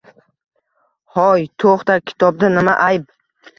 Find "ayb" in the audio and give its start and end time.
2.91-3.09